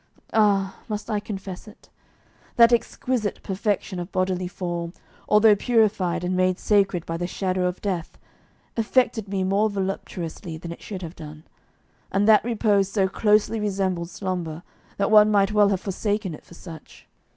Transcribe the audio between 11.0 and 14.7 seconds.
have done; and that repose so closely resembled slumber